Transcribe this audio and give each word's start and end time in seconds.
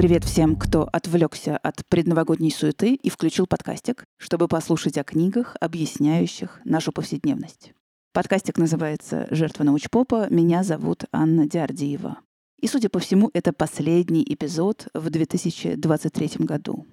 Привет 0.00 0.24
всем, 0.24 0.56
кто 0.56 0.88
отвлекся 0.90 1.58
от 1.58 1.84
предновогодней 1.86 2.50
суеты 2.50 2.94
и 2.94 3.10
включил 3.10 3.46
подкастик, 3.46 4.06
чтобы 4.16 4.48
послушать 4.48 4.96
о 4.96 5.04
книгах, 5.04 5.58
объясняющих 5.60 6.58
нашу 6.64 6.90
повседневность. 6.90 7.74
Подкастик 8.14 8.56
называется 8.56 9.26
«Жертва 9.30 9.64
научпопа». 9.64 10.28
Меня 10.30 10.62
зовут 10.64 11.04
Анна 11.12 11.46
Диардиева. 11.46 12.16
И, 12.62 12.66
судя 12.66 12.88
по 12.88 12.98
всему, 12.98 13.30
это 13.34 13.52
последний 13.52 14.24
эпизод 14.26 14.88
в 14.94 15.10
2023 15.10 16.46
году. 16.46 16.86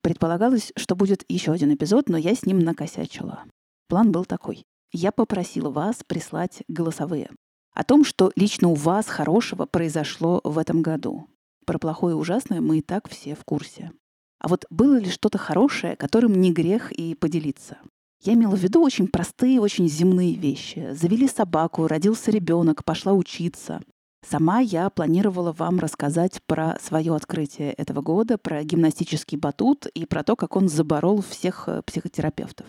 Предполагалось, 0.00 0.72
что 0.76 0.94
будет 0.94 1.24
еще 1.28 1.50
один 1.50 1.74
эпизод, 1.74 2.08
но 2.08 2.16
я 2.16 2.32
с 2.32 2.46
ним 2.46 2.60
накосячила. 2.60 3.42
План 3.88 4.12
был 4.12 4.24
такой. 4.24 4.62
Я 4.92 5.10
попросила 5.10 5.70
вас 5.70 5.96
прислать 6.06 6.62
голосовые 6.68 7.28
о 7.74 7.82
том, 7.82 8.04
что 8.04 8.30
лично 8.36 8.68
у 8.68 8.74
вас 8.74 9.08
хорошего 9.08 9.66
произошло 9.66 10.40
в 10.44 10.58
этом 10.58 10.80
году. 10.82 11.26
Про 11.64 11.78
плохое 11.78 12.14
и 12.14 12.18
ужасное 12.18 12.60
мы 12.60 12.78
и 12.78 12.82
так 12.82 13.08
все 13.08 13.34
в 13.34 13.44
курсе. 13.44 13.92
А 14.40 14.48
вот 14.48 14.64
было 14.70 14.98
ли 14.98 15.10
что-то 15.10 15.38
хорошее, 15.38 15.96
которым 15.96 16.40
не 16.40 16.52
грех 16.52 16.90
и 16.92 17.14
поделиться? 17.14 17.78
Я 18.24 18.34
имела 18.34 18.56
в 18.56 18.60
виду 18.60 18.82
очень 18.82 19.08
простые, 19.08 19.60
очень 19.60 19.88
земные 19.88 20.34
вещи. 20.34 20.92
Завели 20.92 21.28
собаку, 21.28 21.86
родился 21.86 22.30
ребенок, 22.30 22.84
пошла 22.84 23.12
учиться. 23.12 23.80
Сама 24.28 24.60
я 24.60 24.88
планировала 24.90 25.52
вам 25.52 25.80
рассказать 25.80 26.40
про 26.46 26.78
свое 26.80 27.14
открытие 27.14 27.72
этого 27.72 28.00
года, 28.00 28.38
про 28.38 28.62
гимнастический 28.62 29.36
батут 29.36 29.86
и 29.86 30.06
про 30.06 30.22
то, 30.22 30.36
как 30.36 30.54
он 30.54 30.68
заборол 30.68 31.22
всех 31.22 31.64
э, 31.66 31.82
психотерапевтов. 31.82 32.66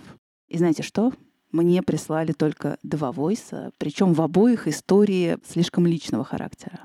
И 0.48 0.58
знаете 0.58 0.82
что? 0.82 1.14
Мне 1.52 1.84
прислали 1.84 2.32
только 2.32 2.80
два 2.82 3.12
войса, 3.12 3.72
причем 3.78 4.14
в 4.14 4.22
обоих 4.22 4.68
истории 4.68 5.38
слишком 5.48 5.86
личного 5.86 6.24
характера. 6.24 6.80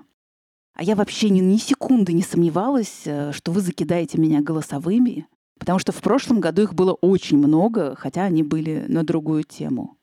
А 0.79 0.85
я 0.85 0.95
вообще 0.95 1.29
ни, 1.29 1.41
ни 1.41 1.57
секунды 1.57 2.13
не 2.13 2.23
сомневалась, 2.23 3.03
э, 3.05 3.33
что 3.33 3.51
вы 3.51 3.63
закидаете 3.63 4.17
меня 4.17 4.41
голосовыми, 4.41 5.27
потому 5.59 5.81
что 5.81 5.91
в 5.91 6.01
прошлом 6.01 6.39
году 6.39 6.63
их 6.63 6.73
было 6.73 6.93
очень 6.93 7.37
много, 7.37 7.97
хотя 7.97 8.23
они 8.23 8.45
были 8.45 8.85
на 8.87 9.03
другую 9.03 9.43
тему. 9.43 9.97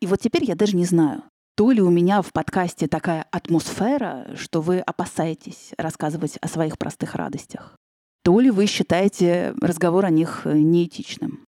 И 0.00 0.06
вот 0.06 0.20
теперь 0.20 0.44
я 0.44 0.54
даже 0.54 0.76
не 0.76 0.84
знаю, 0.84 1.24
то 1.56 1.72
ли 1.72 1.82
у 1.82 1.90
меня 1.90 2.22
в 2.22 2.32
подкасте 2.32 2.86
такая 2.86 3.26
атмосфера, 3.32 4.30
что 4.36 4.60
вы 4.60 4.78
опасаетесь 4.78 5.72
рассказывать 5.76 6.38
о 6.40 6.46
своих 6.46 6.78
простых 6.78 7.16
радостях, 7.16 7.76
то 8.22 8.38
ли 8.38 8.52
вы 8.52 8.66
считаете 8.66 9.56
разговор 9.60 10.04
о 10.04 10.10
них 10.10 10.42
э, 10.44 10.56
неэтичным. 10.56 11.44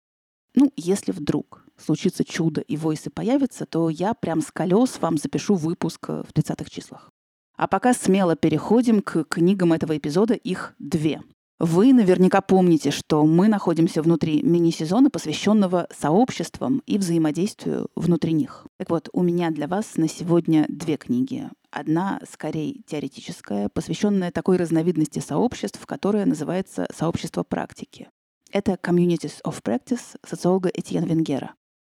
Ну, 0.54 0.72
если 0.76 1.10
вдруг 1.10 1.64
случится 1.76 2.24
чудо 2.24 2.60
и 2.60 2.76
войсы 2.76 3.10
появятся, 3.10 3.66
то 3.66 3.90
я 3.90 4.14
прям 4.14 4.40
с 4.40 4.52
колес 4.52 5.00
вам 5.00 5.18
запишу 5.18 5.56
выпуск 5.56 6.06
э, 6.08 6.22
в 6.22 6.32
30-х 6.32 6.70
числах. 6.70 7.10
А 7.60 7.68
пока 7.68 7.92
смело 7.92 8.36
переходим 8.36 9.02
к 9.02 9.24
книгам 9.24 9.74
этого 9.74 9.94
эпизода, 9.98 10.32
их 10.32 10.72
две. 10.78 11.20
Вы 11.58 11.92
наверняка 11.92 12.40
помните, 12.40 12.90
что 12.90 13.26
мы 13.26 13.48
находимся 13.48 14.00
внутри 14.00 14.42
мини-сезона, 14.42 15.10
посвященного 15.10 15.86
сообществам 15.94 16.82
и 16.86 16.96
взаимодействию 16.96 17.88
внутри 17.94 18.32
них. 18.32 18.66
Так 18.78 18.88
вот, 18.88 19.10
у 19.12 19.22
меня 19.22 19.50
для 19.50 19.68
вас 19.68 19.96
на 19.96 20.08
сегодня 20.08 20.64
две 20.70 20.96
книги. 20.96 21.50
Одна, 21.70 22.22
скорее, 22.32 22.80
теоретическая, 22.86 23.68
посвященная 23.68 24.32
такой 24.32 24.56
разновидности 24.56 25.18
сообществ, 25.18 25.84
которая 25.84 26.24
называется 26.24 26.88
«сообщество 26.96 27.42
практики». 27.42 28.08
Это 28.50 28.78
Communities 28.82 29.34
of 29.46 29.62
Practice 29.62 30.16
социолога 30.26 30.70
Этьен 30.72 31.04
Венгера. 31.04 31.52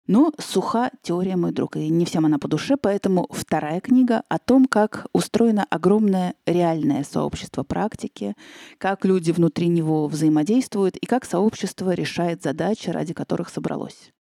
Но 0.07 0.31
суха 0.39 0.91
теория, 1.03 1.35
мой 1.35 1.51
друг, 1.51 1.77
и 1.77 1.89
не 1.89 2.05
всем 2.05 2.25
она 2.25 2.39
по 2.39 2.47
душе, 2.47 2.75
поэтому 2.75 3.27
вторая 3.29 3.79
книга 3.79 4.23
о 4.29 4.39
том, 4.39 4.65
как 4.65 5.07
устроено 5.13 5.65
огромное 5.69 6.35
реальное 6.45 7.03
сообщество 7.03 7.63
практики, 7.63 8.35
как 8.77 9.05
люди 9.05 9.31
внутри 9.31 9.67
него 9.67 10.07
взаимодействуют 10.07 10.97
и 10.97 11.05
как 11.05 11.23
сообщество 11.25 11.93
решает 11.93 12.41
задачи, 12.41 12.89
ради 12.89 13.13
которых 13.13 13.49
собралось. 13.49 14.11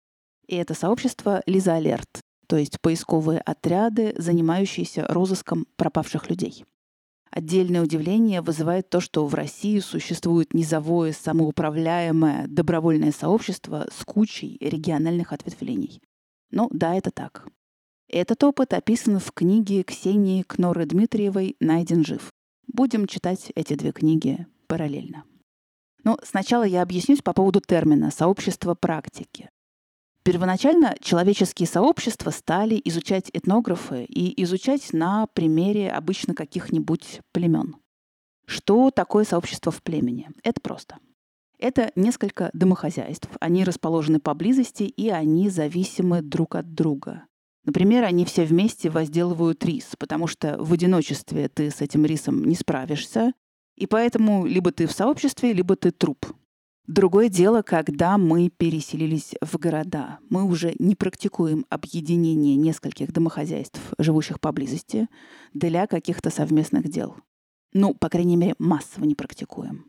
И 0.46 0.56
это 0.56 0.74
сообщество 0.74 1.42
Лиза 1.46 1.74
Алерт, 1.74 2.20
то 2.46 2.56
есть 2.56 2.80
поисковые 2.80 3.40
отряды, 3.40 4.14
занимающиеся 4.18 5.06
розыском 5.08 5.66
пропавших 5.76 6.28
людей. 6.28 6.64
Отдельное 7.30 7.82
удивление 7.82 8.40
вызывает 8.40 8.90
то, 8.90 9.00
что 9.00 9.24
в 9.24 9.34
России 9.34 9.78
существует 9.78 10.52
низовое 10.52 11.12
самоуправляемое 11.12 12.46
добровольное 12.48 13.12
сообщество 13.12 13.86
с 13.92 14.04
кучей 14.04 14.56
региональных 14.60 15.32
ответвлений. 15.32 16.02
Ну 16.50 16.68
да, 16.72 16.94
это 16.94 17.12
так. 17.12 17.46
Этот 18.08 18.42
опыт 18.42 18.74
описан 18.74 19.20
в 19.20 19.30
книге 19.30 19.84
Ксении 19.84 20.42
Кноры 20.42 20.86
Дмитриевой 20.86 21.56
«Найден 21.60 22.04
жив». 22.04 22.32
Будем 22.66 23.06
читать 23.06 23.52
эти 23.54 23.74
две 23.74 23.92
книги 23.92 24.48
параллельно. 24.66 25.22
Но 26.02 26.18
сначала 26.24 26.64
я 26.64 26.82
объяснюсь 26.82 27.22
по 27.22 27.32
поводу 27.32 27.60
термина 27.60 28.10
«сообщество 28.10 28.74
практики». 28.74 29.48
Первоначально 30.22 30.96
человеческие 31.00 31.66
сообщества 31.66 32.30
стали 32.30 32.80
изучать 32.84 33.30
этнографы 33.32 34.04
и 34.04 34.42
изучать 34.42 34.92
на 34.92 35.26
примере 35.28 35.90
обычно 35.90 36.34
каких-нибудь 36.34 37.20
племен. 37.32 37.76
Что 38.46 38.90
такое 38.90 39.24
сообщество 39.24 39.72
в 39.72 39.82
племени? 39.82 40.28
Это 40.42 40.60
просто. 40.60 40.98
Это 41.58 41.92
несколько 41.94 42.50
домохозяйств. 42.52 43.28
Они 43.40 43.64
расположены 43.64 44.18
поблизости, 44.18 44.82
и 44.82 45.08
они 45.08 45.48
зависимы 45.48 46.20
друг 46.20 46.54
от 46.54 46.74
друга. 46.74 47.24
Например, 47.64 48.04
они 48.04 48.24
все 48.24 48.44
вместе 48.44 48.90
возделывают 48.90 49.64
рис, 49.64 49.90
потому 49.98 50.26
что 50.26 50.56
в 50.58 50.72
одиночестве 50.72 51.48
ты 51.48 51.70
с 51.70 51.80
этим 51.80 52.04
рисом 52.04 52.44
не 52.44 52.54
справишься, 52.54 53.32
и 53.76 53.86
поэтому 53.86 54.46
либо 54.46 54.72
ты 54.72 54.86
в 54.86 54.92
сообществе, 54.92 55.52
либо 55.52 55.76
ты 55.76 55.90
труп. 55.90 56.26
Другое 56.90 57.28
дело, 57.28 57.62
когда 57.62 58.18
мы 58.18 58.48
переселились 58.48 59.36
в 59.40 59.56
города. 59.58 60.18
Мы 60.28 60.42
уже 60.42 60.74
не 60.80 60.96
практикуем 60.96 61.64
объединение 61.68 62.56
нескольких 62.56 63.12
домохозяйств, 63.12 63.80
живущих 63.98 64.40
поблизости, 64.40 65.06
для 65.54 65.86
каких-то 65.86 66.30
совместных 66.30 66.88
дел. 66.88 67.14
Ну, 67.72 67.94
по 67.94 68.08
крайней 68.08 68.34
мере, 68.34 68.56
массово 68.58 69.04
не 69.04 69.14
практикуем. 69.14 69.84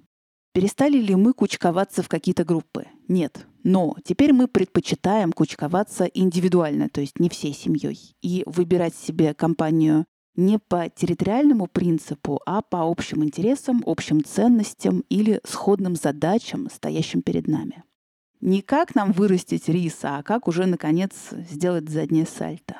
Перестали 0.54 1.00
ли 1.00 1.16
мы 1.16 1.34
кучковаться 1.34 2.04
в 2.04 2.08
какие-то 2.08 2.46
группы? 2.46 2.86
Нет. 3.08 3.48
Но 3.64 3.96
теперь 4.06 4.32
мы 4.32 4.48
предпочитаем 4.48 5.32
кучковаться 5.32 6.04
индивидуально, 6.06 6.88
то 6.88 7.02
есть 7.02 7.20
не 7.20 7.30
всей 7.30 7.54
семьей, 7.56 8.16
и 8.22 8.44
выбирать 8.46 8.94
себе 8.94 9.34
компанию 9.34 10.06
не 10.36 10.60
по 10.60 10.90
территориальному 10.90 11.68
принципу, 11.68 12.42
а 12.46 12.62
по 12.62 12.90
общим 12.90 13.24
интересам, 13.24 13.84
общим 13.86 14.24
ценностям 14.24 15.04
или 15.10 15.42
сходным 15.44 15.96
задачам, 15.96 16.70
стоящим 16.70 17.22
перед 17.22 17.48
нами. 17.48 17.84
Не 18.40 18.62
как 18.62 18.96
нам 18.96 19.12
вырастить 19.12 19.70
рис, 19.70 20.00
а 20.04 20.24
как 20.24 20.48
уже, 20.48 20.66
наконец, 20.66 21.12
сделать 21.32 21.90
заднее 21.90 22.26
сальто. 22.26 22.78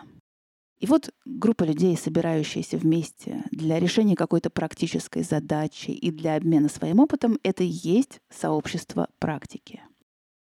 И 0.80 0.88
вот 0.88 1.12
группа 1.26 1.64
людей, 1.64 1.96
собирающаяся 1.96 2.78
вместе 2.78 3.44
для 3.52 3.80
решения 3.80 4.16
какой-то 4.16 4.50
практической 4.50 5.22
задачи 5.22 5.92
и 5.92 6.10
для 6.10 6.36
обмена 6.36 6.70
своим 6.70 7.00
опытом, 7.00 7.38
это 7.44 7.64
и 7.64 7.68
есть 7.68 8.20
сообщество 8.32 9.08
практики. 9.20 9.82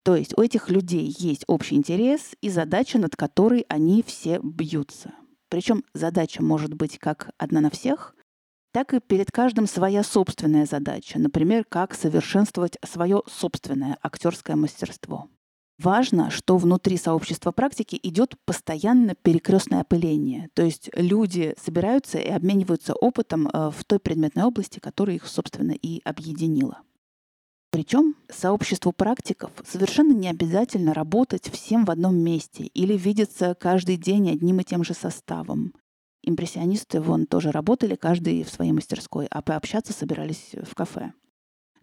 То 0.04 0.16
есть 0.16 0.36
у 0.36 0.42
этих 0.42 0.70
людей 0.72 1.16
есть 1.20 1.44
общий 1.46 1.76
интерес 1.76 2.36
и 2.42 2.50
задача, 2.50 2.98
над 2.98 3.16
которой 3.16 3.66
они 3.70 4.02
все 4.02 4.40
бьются– 4.42 5.14
причем 5.56 5.86
задача 5.94 6.44
может 6.44 6.74
быть 6.74 7.00
как 7.00 7.30
одна 7.38 7.62
на 7.62 7.70
всех, 7.70 8.14
так 8.74 8.94
и 8.94 9.00
перед 9.00 9.32
каждым 9.32 9.68
своя 9.68 10.04
собственная 10.04 10.66
задача, 10.66 11.18
например, 11.18 11.64
как 11.64 11.94
совершенствовать 11.94 12.78
свое 12.86 13.22
собственное 13.26 13.98
актерское 14.04 14.58
мастерство. 14.58 15.30
Важно, 15.82 16.30
что 16.30 16.58
внутри 16.58 16.98
сообщества 16.98 17.54
практики 17.54 17.98
идет 18.04 18.36
постоянно 18.44 19.16
перекрестное 19.16 19.80
опыление. 19.80 20.50
То 20.56 20.64
есть 20.64 20.90
люди 20.94 21.56
собираются 21.58 22.18
и 22.18 22.28
обмениваются 22.28 22.94
опытом 22.94 23.48
э, 23.48 23.72
в 23.72 23.86
той 23.86 24.00
предметной 24.00 24.44
области, 24.44 24.80
которая 24.80 25.16
их, 25.16 25.26
собственно, 25.26 25.72
и 25.72 26.02
объединила. 26.04 26.82
Причем 27.76 28.16
сообществу 28.30 28.94
практиков 28.94 29.52
совершенно 29.68 30.14
не 30.14 30.30
обязательно 30.30 30.94
работать 30.94 31.50
всем 31.50 31.84
в 31.84 31.92
одном 31.92 32.16
месте 32.16 32.68
или 32.68 32.96
видеться 32.96 33.54
каждый 33.54 33.98
день 33.98 34.30
одним 34.30 34.62
и 34.62 34.64
тем 34.64 34.86
же 34.86 34.94
составом. 34.94 35.74
Импрессионисты 36.24 37.02
вон 37.02 37.26
тоже 37.26 37.52
работали 37.52 37.96
каждый 37.96 38.46
в 38.46 38.50
своей 38.50 38.72
мастерской, 38.72 39.28
а 39.30 39.42
пообщаться 39.42 39.92
собирались 39.92 40.52
в 40.54 40.74
кафе. 40.74 41.12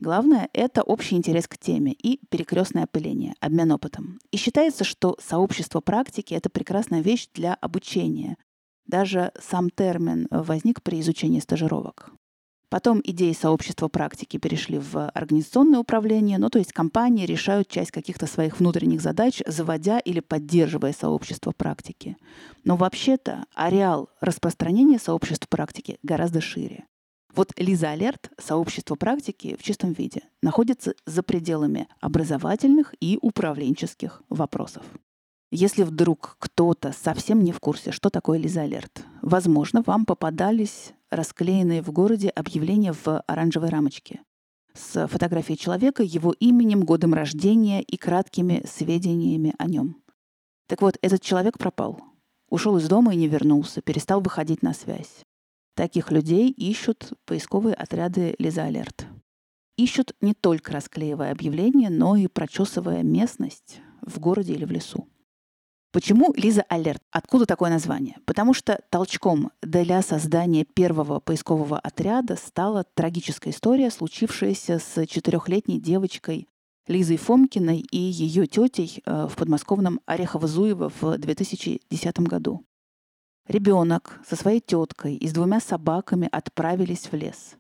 Главное— 0.00 0.48
это 0.54 0.82
общий 0.82 1.14
интерес 1.14 1.46
к 1.46 1.58
теме 1.58 1.92
и 1.92 2.24
перекрестное 2.30 2.84
опыление, 2.84 3.34
обмен 3.40 3.70
опытом. 3.70 4.18
И 4.30 4.38
считается, 4.38 4.84
что 4.84 5.18
сообщество 5.20 5.80
практики— 5.80 6.32
это 6.32 6.48
прекрасная 6.48 7.02
вещь 7.02 7.28
для 7.34 7.52
обучения. 7.52 8.38
Даже 8.86 9.30
сам 9.38 9.68
термин 9.68 10.26
возник 10.30 10.82
при 10.82 11.00
изучении 11.00 11.40
стажировок. 11.40 12.14
Потом 12.72 13.02
идеи 13.04 13.32
сообщества 13.32 13.88
практики 13.88 14.38
перешли 14.38 14.78
в 14.78 15.10
организационное 15.10 15.78
управление, 15.78 16.38
ну 16.38 16.48
то 16.48 16.58
есть 16.58 16.72
компании 16.72 17.26
решают 17.26 17.68
часть 17.68 17.90
каких-то 17.90 18.26
своих 18.26 18.60
внутренних 18.60 19.02
задач, 19.02 19.42
заводя 19.46 19.98
или 19.98 20.20
поддерживая 20.20 20.94
сообщество 20.94 21.52
практики. 21.52 22.16
Но 22.64 22.76
вообще-то 22.76 23.44
ареал 23.54 24.08
распространения 24.22 24.98
сообществ 24.98 25.50
практики 25.50 25.98
гораздо 26.02 26.40
шире. 26.40 26.86
Вот 27.34 27.52
Лиза 27.58 27.90
Алерт, 27.90 28.30
сообщество 28.38 28.94
практики 28.94 29.54
в 29.60 29.62
чистом 29.62 29.92
виде, 29.92 30.22
находится 30.40 30.94
за 31.04 31.22
пределами 31.22 31.88
образовательных 32.00 32.94
и 33.00 33.18
управленческих 33.20 34.22
вопросов. 34.30 34.82
Если 35.54 35.82
вдруг 35.82 36.36
кто-то 36.38 36.92
совсем 36.92 37.44
не 37.44 37.52
в 37.52 37.60
курсе, 37.60 37.92
что 37.92 38.08
такое 38.08 38.38
Лиза 38.38 38.62
Алерт, 38.62 39.04
возможно, 39.20 39.82
вам 39.84 40.06
попадались 40.06 40.94
расклеенные 41.10 41.82
в 41.82 41.92
городе 41.92 42.30
объявления 42.30 42.94
в 42.94 43.20
оранжевой 43.26 43.68
рамочке 43.68 44.22
с 44.72 45.06
фотографией 45.06 45.58
человека, 45.58 46.02
его 46.02 46.32
именем, 46.40 46.84
годом 46.84 47.12
рождения 47.12 47.82
и 47.82 47.98
краткими 47.98 48.64
сведениями 48.66 49.54
о 49.58 49.66
нем. 49.66 50.02
Так 50.68 50.80
вот, 50.80 50.96
этот 51.02 51.20
человек 51.20 51.58
пропал. 51.58 52.00
Ушел 52.48 52.78
из 52.78 52.88
дома 52.88 53.12
и 53.12 53.18
не 53.18 53.28
вернулся, 53.28 53.82
перестал 53.82 54.22
выходить 54.22 54.62
на 54.62 54.72
связь. 54.72 55.22
Таких 55.76 56.10
людей 56.10 56.50
ищут 56.50 57.12
поисковые 57.26 57.74
отряды 57.74 58.36
Лиза 58.38 58.64
Алерт. 58.64 59.06
Ищут 59.76 60.14
не 60.22 60.32
только 60.32 60.72
расклеивая 60.72 61.30
объявления, 61.30 61.90
но 61.90 62.16
и 62.16 62.26
прочесывая 62.26 63.02
местность 63.02 63.82
в 64.00 64.18
городе 64.18 64.54
или 64.54 64.64
в 64.64 64.70
лесу. 64.70 65.08
Почему 65.92 66.32
Лиза 66.34 66.62
Алерт? 66.70 67.02
Откуда 67.10 67.44
такое 67.44 67.68
название? 67.68 68.16
Потому 68.24 68.54
что 68.54 68.80
толчком 68.88 69.50
для 69.60 70.00
создания 70.00 70.64
первого 70.64 71.20
поискового 71.20 71.78
отряда 71.78 72.36
стала 72.36 72.84
трагическая 72.94 73.52
история, 73.52 73.90
случившаяся 73.90 74.78
с 74.78 75.06
четырехлетней 75.06 75.78
девочкой 75.78 76.48
Лизой 76.88 77.18
Фомкиной 77.18 77.80
и 77.90 77.98
ее 77.98 78.46
тетей 78.46 79.02
э, 79.04 79.28
в 79.30 79.36
подмосковном 79.36 80.00
Орехово-Зуево 80.06 80.90
в 80.98 81.18
2010 81.18 82.18
году. 82.20 82.64
Ребенок 83.46 84.18
со 84.26 84.34
своей 84.34 84.60
теткой 84.60 85.16
и 85.16 85.28
с 85.28 85.32
двумя 85.32 85.60
собаками 85.60 86.26
отправились 86.32 87.08
в 87.12 87.14
лес. 87.14 87.56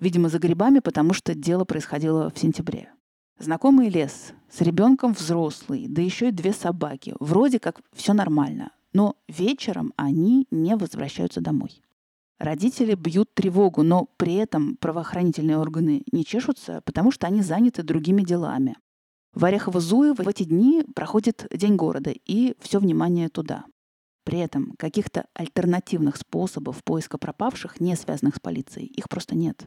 Видимо, 0.00 0.28
за 0.28 0.40
грибами, 0.40 0.80
потому 0.80 1.12
что 1.12 1.34
дело 1.34 1.64
происходило 1.64 2.30
в 2.34 2.38
сентябре. 2.38 2.90
Знакомый 3.38 3.90
лес, 3.90 4.32
с 4.48 4.62
ребенком 4.62 5.12
взрослый, 5.12 5.86
да 5.88 6.00
еще 6.00 6.28
и 6.28 6.32
две 6.32 6.52
собаки. 6.54 7.14
Вроде 7.20 7.60
как 7.60 7.80
все 7.92 8.14
нормально. 8.14 8.72
Но 8.94 9.16
вечером 9.28 9.92
они 9.96 10.46
не 10.50 10.74
возвращаются 10.74 11.42
домой. 11.42 11.82
Родители 12.38 12.94
бьют 12.94 13.34
тревогу, 13.34 13.82
но 13.82 14.08
при 14.16 14.34
этом 14.34 14.76
правоохранительные 14.76 15.58
органы 15.58 16.02
не 16.12 16.24
чешутся, 16.24 16.80
потому 16.86 17.10
что 17.10 17.26
они 17.26 17.42
заняты 17.42 17.82
другими 17.82 18.22
делами. 18.22 18.76
В 19.34 19.44
Орехово-Зуево 19.44 20.22
в 20.22 20.28
эти 20.28 20.44
дни 20.44 20.82
проходит 20.94 21.46
День 21.52 21.76
города, 21.76 22.10
и 22.10 22.54
все 22.60 22.78
внимание 22.78 23.28
туда. 23.28 23.66
При 24.24 24.38
этом 24.38 24.72
каких-то 24.78 25.26
альтернативных 25.34 26.16
способов 26.16 26.82
поиска 26.84 27.18
пропавших, 27.18 27.80
не 27.80 27.94
связанных 27.96 28.36
с 28.36 28.40
полицией, 28.40 28.86
их 28.86 29.10
просто 29.10 29.34
нет. 29.34 29.66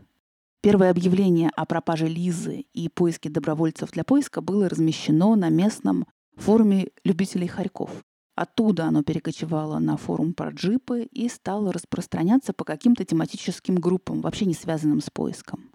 Первое 0.61 0.91
объявление 0.91 1.49
о 1.55 1.65
пропаже 1.65 2.07
Лизы 2.07 2.65
и 2.73 2.89
поиске 2.89 3.29
добровольцев 3.29 3.91
для 3.91 4.03
поиска 4.03 4.41
было 4.41 4.67
размещено 4.67 5.35
на 5.35 5.47
местном 5.47 6.05
форуме 6.35 6.89
любителей 7.05 7.47
хорьков. 7.47 8.03
Оттуда 8.35 8.85
оно 8.85 9.01
перекочевало 9.01 9.79
на 9.79 9.95
форум 9.95 10.33
про 10.33 10.49
джипы 10.49 11.03
и 11.03 11.29
стало 11.29 11.71
распространяться 11.71 12.51
по 12.51 12.65
каким-то 12.65 13.05
тематическим 13.05 13.75
группам, 13.75 14.19
вообще 14.19 14.45
не 14.45 14.53
связанным 14.53 14.99
с 14.99 15.09
поиском. 15.09 15.71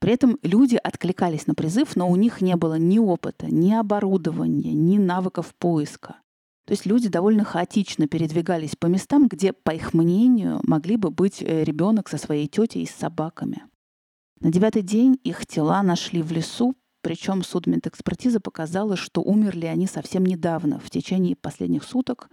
При 0.00 0.12
этом 0.12 0.38
люди 0.42 0.76
откликались 0.76 1.46
на 1.46 1.54
призыв, 1.54 1.96
но 1.96 2.10
у 2.10 2.16
них 2.16 2.42
не 2.42 2.56
было 2.56 2.78
ни 2.78 2.98
опыта, 2.98 3.46
ни 3.46 3.72
оборудования, 3.72 4.74
ни 4.74 4.98
навыков 4.98 5.54
поиска. 5.58 6.16
То 6.66 6.72
есть 6.72 6.84
люди 6.84 7.08
довольно 7.08 7.44
хаотично 7.44 8.06
передвигались 8.06 8.76
по 8.76 8.86
местам, 8.86 9.28
где, 9.28 9.54
по 9.54 9.70
их 9.70 9.94
мнению, 9.94 10.60
могли 10.62 10.96
бы 10.96 11.10
быть 11.10 11.42
э, 11.42 11.64
ребенок 11.64 12.08
со 12.08 12.18
своей 12.18 12.48
тетей 12.48 12.82
и 12.82 12.86
с 12.86 12.90
собаками. 12.90 13.62
На 14.40 14.50
девятый 14.50 14.82
день 14.82 15.18
их 15.22 15.46
тела 15.46 15.82
нашли 15.82 16.22
в 16.22 16.32
лесу, 16.32 16.74
причем 17.02 17.42
судмедэкспертиза 17.42 18.40
показала, 18.40 18.96
что 18.96 19.22
умерли 19.22 19.66
они 19.66 19.86
совсем 19.86 20.24
недавно, 20.24 20.78
в 20.78 20.88
течение 20.88 21.36
последних 21.36 21.84
суток. 21.84 22.30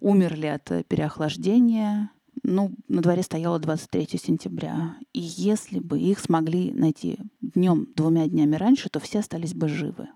Умерли 0.00 0.46
от 0.46 0.70
э, 0.70 0.84
переохлаждения. 0.84 2.10
Ну, 2.42 2.74
на 2.88 3.00
дворе 3.00 3.22
стояло 3.22 3.58
23 3.58 4.18
сентября. 4.18 4.96
И 5.14 5.20
если 5.20 5.78
бы 5.78 5.98
их 5.98 6.18
смогли 6.18 6.72
найти 6.72 7.18
днем, 7.40 7.88
двумя 7.96 8.26
днями 8.26 8.56
раньше, 8.56 8.90
то 8.90 9.00
все 9.00 9.20
остались 9.20 9.54
бы 9.54 9.68
живы. 9.68 10.08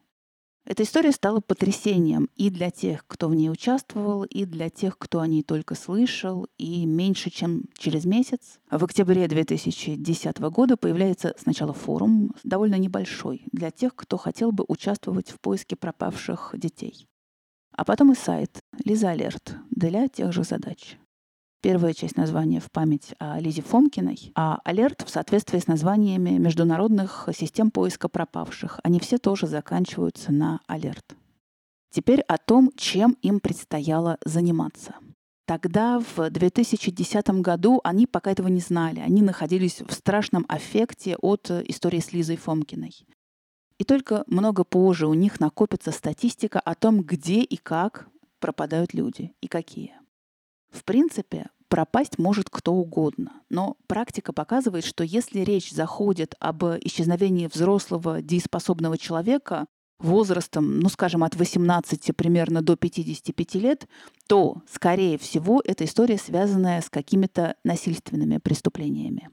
Эта 0.71 0.85
история 0.85 1.11
стала 1.11 1.41
потрясением 1.41 2.31
и 2.37 2.49
для 2.49 2.71
тех, 2.71 3.05
кто 3.09 3.27
в 3.27 3.35
ней 3.35 3.51
участвовал, 3.51 4.23
и 4.23 4.45
для 4.45 4.71
тех, 4.71 4.97
кто 4.99 5.19
о 5.19 5.27
ней 5.27 5.43
только 5.43 5.75
слышал. 5.75 6.47
И 6.59 6.87
меньше 6.87 7.29
чем 7.29 7.65
через 7.77 8.05
месяц, 8.05 8.61
в 8.71 8.85
октябре 8.85 9.27
2010 9.27 10.39
года, 10.39 10.77
появляется 10.77 11.35
сначала 11.39 11.73
форум, 11.73 12.37
довольно 12.45 12.77
небольшой, 12.77 13.43
для 13.51 13.73
тех, 13.73 13.97
кто 13.97 14.17
хотел 14.17 14.53
бы 14.53 14.65
участвовать 14.69 15.31
в 15.31 15.41
поиске 15.41 15.75
пропавших 15.75 16.55
детей. 16.55 17.09
А 17.73 17.85
потом 17.85 18.13
и 18.13 18.15
сайт 18.15 18.61
Лиза 18.85 19.11
Алерт 19.11 19.57
для 19.71 20.07
тех 20.07 20.33
же 20.33 20.45
задач. 20.45 20.99
Первая 21.63 21.93
часть 21.93 22.17
названия 22.17 22.59
в 22.59 22.71
память 22.71 23.15
о 23.19 23.39
Лизе 23.39 23.61
Фомкиной, 23.61 24.33
а 24.35 24.61
алерт 24.65 25.03
в 25.03 25.11
соответствии 25.11 25.59
с 25.59 25.67
названиями 25.67 26.31
международных 26.31 27.29
систем 27.37 27.71
поиска 27.71 28.09
пропавших. 28.09 28.81
Они 28.83 28.99
все 28.99 29.19
тоже 29.19 29.47
заканчиваются 29.47 30.33
на 30.33 30.61
алерт. 30.67 31.15
Теперь 31.91 32.23
о 32.23 32.39
том, 32.39 32.73
чем 32.77 33.19
им 33.21 33.41
предстояло 33.41 34.17
заниматься. 34.25 34.95
Тогда, 35.45 35.99
в 35.99 36.31
2010 36.31 37.29
году, 37.43 37.81
они 37.85 38.07
пока 38.07 38.31
этого 38.31 38.49
не 38.49 38.61
знали. 38.61 39.01
Они 39.01 39.21
находились 39.21 39.83
в 39.83 39.93
страшном 39.93 40.47
аффекте 40.49 41.17
от 41.17 41.51
истории 41.51 42.01
с 42.01 42.15
Лизой 42.15 42.37
Фомкиной. 42.37 42.95
И 43.77 43.85
только 43.85 44.25
много 44.29 44.65
позже 44.65 45.07
у 45.07 45.15
них 45.15 45.41
накопится 45.41 45.91
статистика 45.91 46.59
о 46.59 46.75
том, 46.75 47.03
где 47.03 47.43
и 47.43 47.57
как 47.57 48.09
пропадают 48.39 48.95
люди 48.95 49.35
и 49.43 49.49
какие. 49.49 50.00
В 50.71 50.85
принципе, 50.85 51.47
пропасть 51.69 52.19
может 52.19 52.51
кто 52.51 52.73
угодно, 52.73 53.33
но 53.49 53.77
практика 53.87 54.33
показывает, 54.33 54.85
что 54.85 55.05
если 55.05 55.41
речь 55.41 55.71
заходит 55.71 56.35
об 56.39 56.65
исчезновении 56.65 57.49
взрослого 57.53 58.23
дееспособного 58.23 58.99
человека 58.99 59.67
возрастом, 59.99 60.81
ну, 60.81 60.89
скажем, 60.89 61.25
от 61.25 61.37
18 61.37 62.17
примерно 62.17 62.63
до 62.63 62.77
55 62.77 63.55
лет, 63.57 63.87
то, 64.27 64.63
скорее 64.71 65.19
всего, 65.19 65.61
эта 65.65 65.85
история 65.85 66.19
связанная 66.19 66.81
с 66.81 66.89
какими-то 66.89 67.57
насильственными 67.65 68.39
преступлениями. 68.39 69.29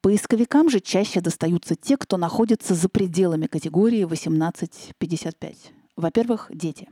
Поисковикам 0.00 0.68
же 0.68 0.80
чаще 0.80 1.20
достаются 1.20 1.76
те, 1.76 1.96
кто 1.96 2.16
находится 2.16 2.74
за 2.74 2.88
пределами 2.88 3.46
категории 3.46 4.04
18-55. 4.04 5.56
Во-первых, 5.94 6.50
дети. 6.52 6.88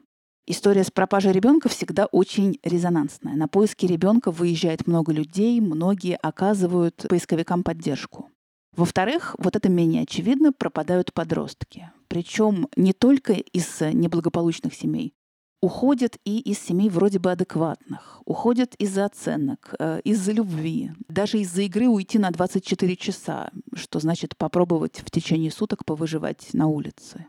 История 0.50 0.83
с 0.83 0.90
пропажей 0.90 1.30
ребенка 1.30 1.69
всегда 1.69 2.07
очень 2.07 2.59
резонансная. 2.64 3.37
На 3.37 3.47
поиски 3.47 3.87
ребенка 3.87 4.33
выезжает 4.33 4.85
много 4.85 5.12
людей, 5.12 5.61
многие 5.61 6.16
оказывают 6.16 7.07
поисковикам 7.09 7.62
поддержку. 7.62 8.30
Во-вторых, 8.76 9.37
вот 9.38 9.54
это 9.54 9.69
менее 9.69 10.02
очевидно, 10.02 10.52
пропадают 10.52 11.12
подростки. 11.12 11.92
Причем 12.09 12.66
не 12.75 12.92
только 12.92 13.35
из 13.35 13.80
неблагополучных 13.80 14.75
семей. 14.75 15.14
Уходят 15.62 16.16
и 16.25 16.40
из 16.40 16.59
семей 16.59 16.88
вроде 16.88 17.21
бы 17.21 17.30
адекватных. 17.30 18.21
Уходят 18.25 18.75
из-за 18.75 19.04
оценок, 19.04 19.76
э, 19.78 20.00
из-за 20.02 20.33
любви. 20.33 20.90
Даже 21.09 21.38
из-за 21.38 21.62
игры 21.62 21.87
уйти 21.87 22.19
на 22.19 22.33
24 22.33 22.97
часа, 22.97 23.52
что 23.75 24.00
значит 24.00 24.37
попробовать 24.37 24.99
в 24.99 25.12
течение 25.12 25.52
суток 25.52 25.85
повыживать 25.85 26.52
на 26.54 26.66
улице. 26.66 27.26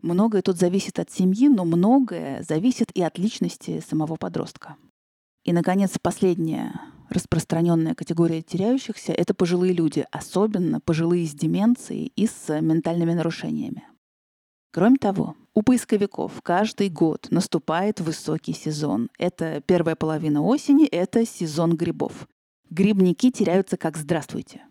Многое 0.00 0.42
тут 0.42 0.56
зависит 0.56 0.98
от 0.98 1.10
семьи, 1.10 1.48
но 1.48 1.64
многое 1.64 2.42
зависит 2.42 2.90
и 2.92 3.02
от 3.02 3.18
личности 3.18 3.82
самого 3.86 4.16
подростка. 4.16 4.76
И, 5.44 5.52
наконец, 5.52 5.98
последняя 6.00 6.80
распространенная 7.08 7.94
категория 7.94 8.42
теряющихся— 8.42 9.12
это 9.14 9.34
пожилые 9.34 9.72
люди, 9.72 10.06
особенно 10.12 10.80
пожилые 10.80 11.26
с 11.26 11.34
деменцией 11.34 12.12
и 12.14 12.26
с 12.26 12.60
ментальными 12.60 13.14
нарушениями. 13.14 13.84
Кроме 14.70 14.98
того, 14.98 15.34
у 15.54 15.62
поисковиков 15.62 16.40
каждый 16.42 16.90
год 16.90 17.28
наступает 17.30 18.00
высокий 18.00 18.52
сезон. 18.52 19.08
Это 19.18 19.62
первая 19.66 19.96
половина 19.96 20.42
осени, 20.42 20.86
это 20.86 21.26
сезон 21.26 21.76
грибов. 21.76 22.28
Грибники 22.70 23.32
теряются 23.32 23.76
как 23.76 23.96
«здравствуйте». 23.96 24.67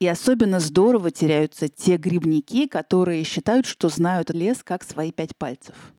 И 0.00 0.06
особенно 0.06 0.58
здорово 0.58 1.10
теряются 1.10 1.68
те 1.68 1.96
грибники, 1.96 2.66
которые 2.66 3.24
считают, 3.24 3.66
что 3.66 3.88
знают 3.88 4.30
лес 4.30 4.62
как 4.64 4.82
свои 4.82 5.12
пять 5.12 5.36
пальцев. 5.36 5.94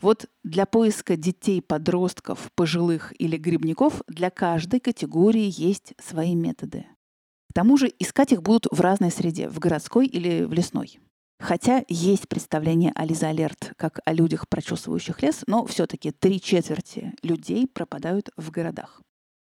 Вот 0.00 0.26
для 0.44 0.64
поиска 0.64 1.16
детей, 1.16 1.60
подростков, 1.60 2.50
пожилых 2.54 3.12
или 3.20 3.36
грибников 3.36 4.02
для 4.06 4.30
каждой 4.30 4.80
категории 4.80 5.52
есть 5.54 5.94
свои 6.00 6.34
методы. 6.34 6.86
К 7.50 7.54
тому 7.54 7.76
же 7.76 7.92
искать 7.98 8.32
их 8.32 8.42
будут 8.42 8.66
в 8.70 8.80
разной 8.80 9.10
среде, 9.10 9.48
в 9.48 9.58
городской 9.58 10.06
или 10.06 10.44
в 10.44 10.52
лесной. 10.52 11.00
Хотя 11.40 11.84
есть 11.88 12.28
представление 12.28 12.92
о 12.94 13.04
Лиза 13.04 13.28
Алерт 13.28 13.72
как 13.76 14.00
о 14.04 14.12
людях, 14.12 14.48
прочесывающих 14.48 15.22
лес, 15.22 15.44
но 15.46 15.66
все-таки 15.66 16.10
три 16.10 16.40
четверти 16.40 17.14
людей 17.22 17.66
пропадают 17.66 18.30
в 18.36 18.50
городах. 18.50 19.00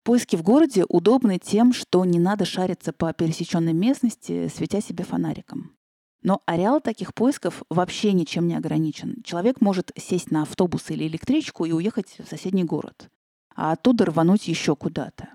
Поиски 0.07 0.37
в 0.37 0.41
городе 0.41 0.85
удобны 0.87 1.37
тем, 1.37 1.73
что 1.73 2.05
не 2.05 2.17
надо 2.17 2.45
шариться 2.45 2.93
по 2.93 3.11
пересеченной 3.11 3.73
местности, 3.73 4.47
светя 4.47 4.79
себе 4.79 5.03
фонариком. 5.03 5.75
Но 6.21 6.41
ареал 6.45 6.79
таких 6.79 7.13
поисков 7.13 7.61
вообще 7.69 8.13
ничем 8.13 8.47
не 8.47 8.55
ограничен. 8.55 9.21
Человек 9.23 9.59
может 9.59 9.91
сесть 9.97 10.31
на 10.31 10.43
автобус 10.43 10.91
или 10.91 11.05
электричку 11.05 11.65
и 11.65 11.73
уехать 11.73 12.19
в 12.19 12.25
соседний 12.25 12.63
город, 12.63 13.09
а 13.53 13.73
оттуда 13.73 14.05
рвануть 14.05 14.47
еще 14.47 14.77
куда-то. 14.77 15.27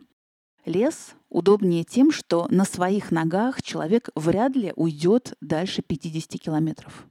Лес 0.65 1.17
удобнее 1.29 1.85
тем, 1.85 2.11
что 2.11 2.47
на 2.49 2.65
своих 2.65 3.11
ногах 3.11 3.61
человек 3.61 4.09
вряд 4.15 4.57
ли 4.57 4.73
уйдет 4.75 5.37
дальше 5.43 5.83
50 5.83 6.41
километров. 6.41 7.07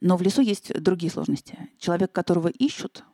Но 0.00 0.16
в 0.16 0.22
лесу 0.22 0.42
есть 0.42 0.74
другие 0.82 1.12
сложности. 1.12 1.70
Человек, 1.78 2.10
которого 2.10 2.48
ищут, 2.48 3.04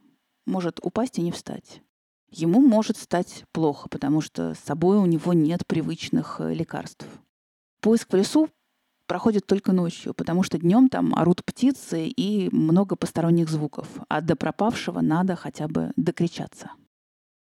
может 0.47 0.81
упасть 0.83 1.19
и 1.19 1.23
не 1.23 1.33
встать. 1.33 1.83
Ему 2.31 2.61
может 2.61 2.97
стать 2.97 3.45
плохо, 3.53 3.89
потому 3.89 4.21
что 4.21 4.55
с 4.55 4.59
собой 4.61 4.99
у 4.99 5.07
него 5.07 5.33
нет 5.33 5.67
привычных 5.67 6.37
э, 6.41 6.55
лекарств. 6.55 7.05
Поиск 7.81 8.13
в 8.13 8.17
лесу 8.17 8.49
проходит 9.07 9.47
только 9.47 9.73
ночью, 9.73 10.15
потому 10.15 10.45
что 10.45 10.57
днем 10.57 10.89
там 10.89 11.13
орут 11.17 11.45
птицы 11.45 12.07
и 12.07 12.49
много 12.55 12.95
посторонних 12.95 13.49
звуков, 13.49 13.89
а 14.09 14.21
до 14.21 14.37
пропавшего 14.37 15.01
надо 15.01 15.35
хотя 15.35 15.67
бы 15.67 15.91
докричаться. 15.97 16.71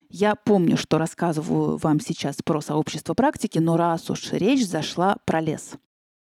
Я 0.08 0.34
помню, 0.34 0.76
что 0.78 0.96
рассказываю 0.98 1.76
вам 1.76 2.00
сейчас 2.00 2.36
про 2.42 2.62
сообщество 2.62 3.12
практики, 3.12 3.58
но 3.58 3.76
раз 3.76 4.08
уж 4.08 4.32
речь 4.32 4.66
зашла 4.66 5.16
про 5.26 5.40
лес. 5.40 5.74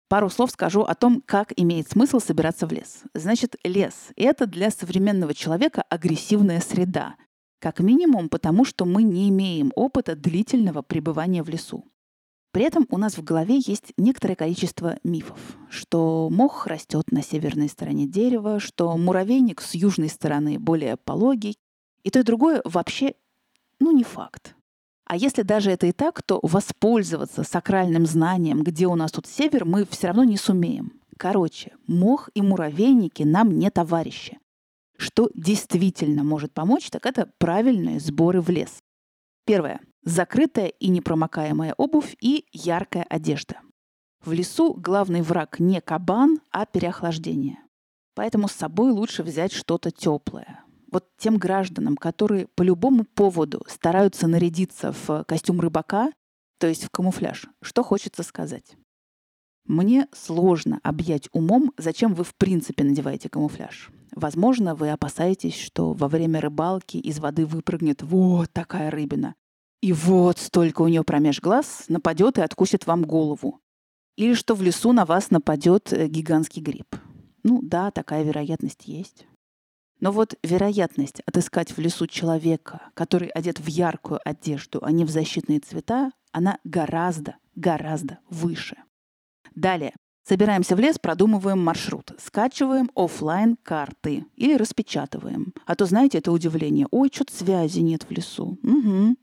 Пару 0.08 0.30
слов 0.30 0.50
скажу 0.50 0.82
о 0.82 0.94
том, 0.94 1.22
как 1.24 1.52
имеет 1.56 1.90
смысл 1.90 2.20
собираться 2.20 2.66
в 2.66 2.72
лес. 2.72 3.02
Значит, 3.12 3.56
лес— 3.64 4.08
это 4.16 4.46
для 4.46 4.70
современного 4.70 5.34
человека 5.34 5.82
агрессивная 5.90 6.60
среда. 6.60 7.16
Как 7.58 7.80
минимум 7.80 8.28
потому, 8.28 8.64
что 8.64 8.84
мы 8.84 9.02
не 9.02 9.28
имеем 9.28 9.72
опыта 9.74 10.14
длительного 10.14 10.82
пребывания 10.82 11.42
в 11.42 11.48
лесу. 11.48 11.84
При 12.52 12.64
этом 12.64 12.86
у 12.90 12.96
нас 12.96 13.18
в 13.18 13.22
голове 13.22 13.58
есть 13.58 13.92
некоторое 13.98 14.34
количество 14.34 14.98
мифов, 15.04 15.38
что 15.68 16.28
мох 16.30 16.66
растет 16.66 17.12
на 17.12 17.22
северной 17.22 17.68
стороне 17.68 18.06
дерева, 18.06 18.60
что 18.60 18.96
муравейник 18.96 19.60
с 19.60 19.74
южной 19.74 20.08
стороны 20.08 20.58
более 20.58 20.96
пологий, 20.96 21.58
и 22.02 22.10
то 22.10 22.20
и 22.20 22.22
другое 22.22 22.62
вообще 22.64 23.14
ну, 23.78 23.92
не 23.92 24.04
факт. 24.04 24.54
А 25.04 25.16
если 25.16 25.42
даже 25.42 25.70
это 25.70 25.86
и 25.86 25.92
так, 25.92 26.22
то 26.22 26.40
воспользоваться 26.42 27.44
сакральным 27.44 28.06
знанием, 28.06 28.62
где 28.62 28.86
у 28.86 28.94
нас 28.96 29.12
тут 29.12 29.26
север, 29.26 29.64
мы 29.64 29.84
все 29.84 30.08
равно 30.08 30.24
не 30.24 30.36
сумеем. 30.36 30.92
Короче, 31.16 31.72
мох 31.86 32.30
и 32.34 32.42
муравейники 32.42 33.22
нам 33.22 33.58
не 33.58 33.70
товарищи. 33.70 34.38
Что 34.98 35.30
действительно 35.34 36.24
может 36.24 36.52
помочь, 36.52 36.90
так 36.90 37.06
это 37.06 37.30
правильные 37.38 38.00
сборы 38.00 38.40
в 38.40 38.48
лес. 38.50 38.78
Первое. 39.44 39.80
Закрытая 40.02 40.68
и 40.68 40.88
непромокаемая 40.88 41.74
обувь 41.76 42.16
и 42.20 42.46
яркая 42.52 43.04
одежда. 43.04 43.60
В 44.24 44.32
лесу 44.32 44.74
главный 44.74 45.22
враг 45.22 45.60
не 45.60 45.80
кабан, 45.80 46.40
а 46.50 46.66
переохлаждение. 46.66 47.58
Поэтому 48.14 48.48
с 48.48 48.52
собой 48.52 48.90
лучше 48.92 49.22
взять 49.22 49.52
что-то 49.52 49.90
теплое 49.90 50.66
вот 50.90 51.08
тем 51.18 51.36
гражданам, 51.36 51.96
которые 51.96 52.46
по 52.54 52.62
любому 52.62 53.04
поводу 53.04 53.62
стараются 53.68 54.26
нарядиться 54.26 54.92
в 54.92 55.24
костюм 55.24 55.60
рыбака, 55.60 56.10
то 56.58 56.66
есть 56.66 56.84
в 56.84 56.90
камуфляж, 56.90 57.46
что 57.60 57.82
хочется 57.82 58.22
сказать? 58.22 58.76
Мне 59.66 60.08
сложно 60.12 60.80
объять 60.82 61.28
умом, 61.32 61.72
зачем 61.76 62.14
вы 62.14 62.24
в 62.24 62.34
принципе 62.36 62.84
надеваете 62.84 63.28
камуфляж. 63.28 63.90
Возможно, 64.16 64.74
вы 64.74 64.90
опасаетесь, 64.90 65.54
что 65.54 65.92
во 65.92 66.08
время 66.08 66.40
рыбалки 66.40 66.96
из 66.96 67.18
воды 67.18 67.44
выпрыгнет 67.44 68.02
вот 68.02 68.50
такая 68.50 68.90
рыбина. 68.90 69.34
И 69.82 69.92
вот 69.92 70.38
столько 70.38 70.80
у 70.80 70.88
нее 70.88 71.04
промеж 71.04 71.42
глаз 71.42 71.84
нападет 71.88 72.38
и 72.38 72.40
откусит 72.40 72.86
вам 72.86 73.02
голову. 73.02 73.60
Или 74.16 74.32
что 74.32 74.54
в 74.54 74.62
лесу 74.62 74.94
на 74.94 75.04
вас 75.04 75.30
нападет 75.30 75.92
э, 75.92 76.08
гигантский 76.08 76.62
гриб. 76.62 76.96
Ну 77.42 77.60
да, 77.62 77.90
такая 77.90 78.22
вероятность 78.22 78.86
есть. 78.86 79.26
Но 80.00 80.12
вот 80.12 80.34
вероятность 80.42 81.20
отыскать 81.26 81.76
в 81.76 81.78
лесу 81.78 82.06
человека, 82.06 82.90
который 82.94 83.28
одет 83.28 83.60
в 83.60 83.66
яркую 83.66 84.20
одежду, 84.24 84.78
а 84.82 84.92
не 84.92 85.04
в 85.04 85.10
защитные 85.10 85.60
цвета, 85.60 86.12
она 86.32 86.58
гораздо, 86.64 87.36
гораздо 87.54 88.20
выше. 88.30 88.76
Далее. 89.54 89.94
Собираемся 90.28 90.74
в 90.74 90.80
лес, 90.80 90.98
продумываем 90.98 91.62
маршрут. 91.62 92.10
Скачиваем 92.18 92.90
офлайн 92.96 93.56
карты 93.62 94.24
или 94.34 94.54
распечатываем. 94.54 95.54
А 95.66 95.76
то, 95.76 95.86
знаете, 95.86 96.18
это 96.18 96.32
удивление. 96.32 96.88
Ой, 96.90 97.10
что-то 97.12 97.32
связи 97.32 97.78
нет 97.78 98.02
в 98.02 98.10
лесу. 98.10 98.58
Угу. 98.64 99.16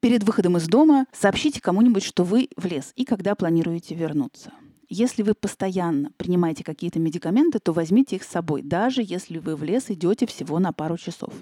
Перед 0.00 0.24
выходом 0.24 0.58
из 0.58 0.66
дома 0.66 1.06
сообщите 1.12 1.62
кому-нибудь, 1.62 2.02
что 2.02 2.24
вы 2.24 2.50
в 2.58 2.66
лес 2.66 2.92
и 2.94 3.06
когда 3.06 3.34
планируете 3.34 3.94
вернуться. 3.94 4.52
Если 4.90 5.22
вы 5.22 5.32
постоянно 5.32 6.10
принимаете 6.18 6.62
какие-то 6.62 6.98
медикаменты, 6.98 7.58
то 7.58 7.72
возьмите 7.72 8.16
их 8.16 8.22
с 8.22 8.28
собой, 8.28 8.60
даже 8.60 9.02
если 9.02 9.38
вы 9.38 9.56
в 9.56 9.62
лес 9.62 9.86
идете 9.88 10.26
всего 10.26 10.58
на 10.58 10.74
пару 10.74 10.98
часов. 10.98 11.32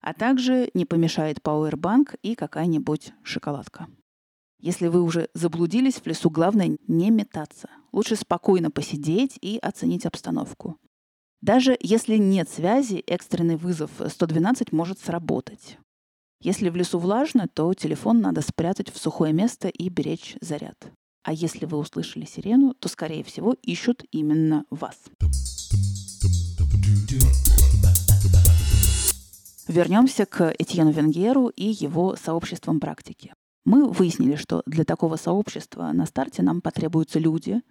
А 0.00 0.14
также 0.14 0.70
не 0.74 0.84
помешает 0.84 1.42
пауэрбанк 1.42 2.14
и 2.22 2.36
какая-нибудь 2.36 3.14
шоколадка. 3.24 3.88
Если 4.62 4.86
вы 4.86 5.02
уже 5.02 5.28
заблудились 5.34 5.96
в 5.96 6.06
лесу, 6.06 6.30
главное 6.30 6.78
не 6.86 7.10
метаться. 7.10 7.68
Лучше 7.90 8.14
спокойно 8.14 8.70
посидеть 8.70 9.36
и 9.42 9.58
оценить 9.58 10.06
обстановку. 10.06 10.78
Даже 11.40 11.76
если 11.80 12.16
нет 12.16 12.48
связи, 12.48 13.02
экстренный 13.08 13.56
вызов 13.56 13.90
112 14.06 14.70
может 14.70 15.00
сработать. 15.00 15.78
Если 16.40 16.68
в 16.68 16.76
лесу 16.76 17.00
влажно, 17.00 17.48
то 17.48 17.74
телефон 17.74 18.20
надо 18.20 18.40
спрятать 18.40 18.88
в 18.88 18.98
сухое 18.98 19.32
место 19.32 19.66
и 19.66 19.88
беречь 19.88 20.36
заряд. 20.40 20.92
А 21.24 21.32
если 21.32 21.66
вы 21.66 21.78
услышали 21.78 22.24
сирену, 22.24 22.74
то, 22.74 22.88
скорее 22.88 23.24
всего, 23.24 23.56
ищут 23.62 24.04
именно 24.12 24.64
вас. 24.70 24.96
Вернемся 29.66 30.24
к 30.24 30.54
Этьену 30.56 30.92
Венгеру 30.92 31.48
и 31.48 31.64
его 31.64 32.14
сообществам 32.14 32.78
практики. 32.78 33.31
Мы 33.64 33.88
выяснили, 33.88 34.36
что 34.36 34.62
для 34.66 34.84
такого 34.84 35.16
сообщества 35.16 35.92
на 35.92 36.06
старте 36.06 36.42
нам 36.42 36.60
потребуются 36.60 37.18
люди, 37.18 37.62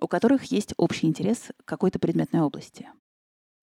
у 0.00 0.08
которых 0.08 0.44
есть 0.44 0.74
общий 0.76 1.06
интерес 1.06 1.50
к 1.64 1.68
какой-то 1.68 1.98
предметной 1.98 2.40
области. 2.40 2.88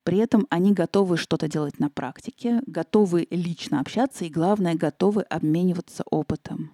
При 0.03 0.19
этом 0.19 0.47
они 0.49 0.71
готовы 0.71 1.17
что-то 1.17 1.49
делать 1.49 1.79
на 1.79 1.89
практике, 1.89 2.61
готовы 2.65 3.27
лично 3.29 3.81
общаться 3.81 4.23
и, 4.23 4.29
главное, 4.29 4.75
готовы 4.75 5.23
обмениваться 5.23 6.03
опытом. 6.09 6.71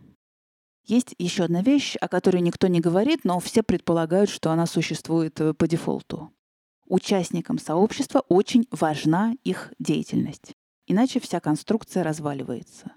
Есть 0.85 1.15
еще 1.17 1.45
одна 1.45 1.61
вещь, 1.61 1.95
о 1.99 2.07
которой 2.09 2.41
никто 2.41 2.67
не 2.67 2.79
говорит, 2.79 3.21
но 3.23 3.39
все 3.39 3.63
предполагают, 3.63 4.29
что 4.29 4.51
она 4.51 4.67
существует 4.67 5.39
э, 5.39 5.53
по 5.53 5.67
дефолту. 5.67 6.31
Участникам 6.85 7.57
сообщества 7.57 8.19
очень 8.27 8.67
важна 8.69 9.33
их 9.43 9.73
деятельность. 9.79 10.53
Иначе 10.85 11.19
вся 11.21 11.39
конструкция 11.39 12.03
разваливается. 12.03 12.91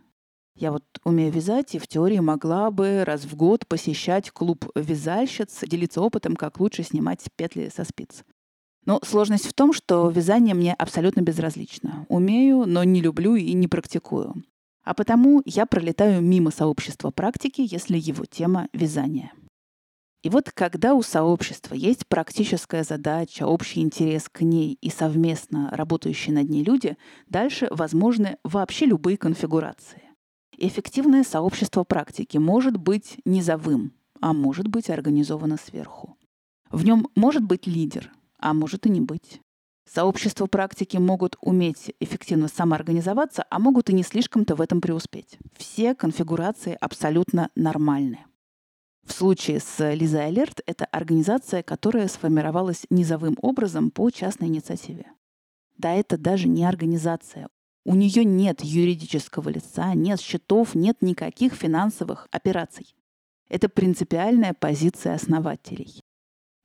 Я 0.57 0.73
вот 0.73 0.85
умею 1.05 1.31
вязать 1.31 1.75
и 1.75 1.79
в 1.79 1.87
теории 1.87 2.19
могла 2.19 2.71
бы 2.71 3.05
раз 3.05 3.25
в 3.25 3.37
год 3.37 3.67
посещать 3.67 4.31
клуб 4.31 4.65
вязальщиц, 4.75 5.61
делиться 5.63 6.01
опытом, 6.01 6.35
как 6.35 6.61
лучше 6.61 6.83
снимать 6.83 7.23
петли 7.37 7.71
со 7.75 7.85
спиц. 7.85 8.25
Но 8.87 9.01
сложность 9.05 9.47
в 9.47 9.53
том, 9.53 9.75
что 9.75 10.09
вязание 10.09 10.55
мне 10.55 10.73
абсолютно 10.73 11.21
безразлично. 11.21 12.07
Умею, 12.09 12.65
но 12.67 12.85
не 12.85 13.03
люблю 13.03 13.35
и 13.35 13.53
не 13.53 13.69
практикую. 13.69 14.45
А 14.83 14.95
потому 14.95 15.43
я 15.45 15.67
пролетаю 15.67 16.23
мимо 16.23 16.51
сообщества 16.51 17.11
практики, 17.11 17.67
если 17.69 17.99
его 17.99 18.25
тема— 18.25 18.69
вязание. 18.73 19.33
И 20.23 20.31
вот 20.31 20.51
когда 20.53 20.95
у 20.95 21.03
сообщества 21.03 21.75
есть 21.75 22.07
практическая 22.07 22.83
задача, 22.83 23.47
общий 23.47 23.81
интерес 23.81 24.29
к 24.31 24.41
ней 24.41 24.79
и 24.81 24.89
совместно 24.89 25.69
работающие 25.73 26.35
над 26.35 26.49
ней 26.49 26.65
люди, 26.65 26.97
дальше 27.29 27.69
возможны 27.71 28.39
вообще 28.43 28.87
любые 28.87 29.19
конфигурации. 29.19 30.06
Эффективное 30.59 31.23
сообщество 31.23 31.85
практики 31.85 32.39
может 32.39 32.79
быть 32.79 33.19
низовым, 33.27 33.93
а 34.23 34.33
может 34.33 34.69
быть 34.69 34.89
организовано 34.89 35.59
сверху. 35.59 36.17
В 36.71 36.83
нем 36.85 37.09
может 37.15 37.43
быть 37.43 37.67
лидер, 37.67 38.11
а 38.39 38.55
может 38.55 38.87
и 38.87 38.91
не 38.91 39.03
быть. 39.03 39.41
Сообщества 39.93 40.47
практики 40.47 40.97
могут 40.97 41.37
уметь 41.43 41.95
эффективно 42.01 42.49
самоорганизоваться, 42.49 43.45
а 43.51 43.59
могут 43.59 43.91
и 43.91 43.95
не 43.95 44.03
слишком-то 44.03 44.57
в 44.57 44.63
этом 44.63 44.81
преуспеть. 44.81 45.39
Все 45.57 45.95
конфигурации 45.95 46.77
абсолютно 46.81 47.51
нормальны. 47.55 48.25
В 49.07 49.13
случае 49.13 49.61
с 49.61 49.93
Лиза 49.95 50.25
Алерт 50.25 50.63
это 50.67 50.87
организация, 50.87 51.63
которая 51.63 52.09
сформировалась 52.09 52.87
низовым 52.89 53.37
образом 53.43 53.91
по 53.91 54.11
частной 54.11 54.49
инициативе. 54.49 55.13
Да, 55.77 55.93
это 55.93 56.17
даже 56.17 56.49
не 56.49 56.65
организация. 56.65 57.49
У 57.87 57.95
нее 57.95 58.25
нет 58.25 58.63
юридического 58.63 59.49
лица, 59.49 59.95
нет 59.95 60.21
счетов, 60.21 60.75
нет 60.75 61.01
никаких 61.01 61.55
финансовых 61.55 62.29
операций. 62.31 62.95
Это 63.49 63.69
принципиальная 63.69 64.55
позиция 64.55 65.15
основателей. 65.15 66.01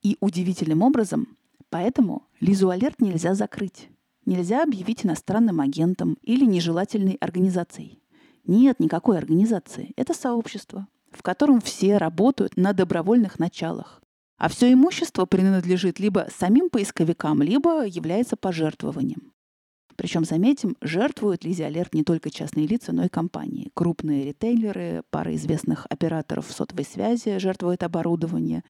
И 0.01 0.17
удивительным 0.19 0.81
образом 0.81 1.37
Поэтому 1.71 2.27
Лизу 2.41 2.69
Алерт 2.69 3.01
нельзя 3.01 3.33
закрыть. 3.33 3.89
Нельзя 4.25 4.61
объявить 4.61 5.05
иностранным 5.05 5.61
агентом 5.61 6.17
или 6.21 6.45
нежелательной 6.45 7.17
организацией. 7.21 8.03
Нет 8.45 8.79
никакой 8.79 9.17
организации. 9.17 9.93
Это 9.95 10.13
сообщество, 10.13 10.87
в 11.11 11.23
котором 11.23 11.61
все 11.61 11.97
работают 11.97 12.57
на 12.57 12.73
добровольных 12.73 13.39
началах. 13.39 14.01
А 14.37 14.49
все 14.49 14.71
имущество 14.73 15.25
принадлежит 15.25 15.99
либо 15.99 16.27
самим 16.37 16.69
поисковикам, 16.69 17.41
либо 17.41 17.85
является 17.85 18.35
пожертвованием. 18.35 19.31
Причем, 20.01 20.25
заметим, 20.25 20.75
жертвуют 20.81 21.45
Алерт 21.45 21.93
не 21.93 22.03
только 22.03 22.31
частные 22.31 22.65
лица, 22.65 22.91
но 22.91 23.05
и 23.05 23.07
компании. 23.07 23.69
Крупные 23.75 24.25
ритейлеры, 24.25 25.03
пара 25.11 25.35
известных 25.35 25.85
операторов 25.91 26.51
сотовой 26.51 26.85
связи 26.85 27.37
жертвуют 27.37 27.83
оборудование. 27.83 28.63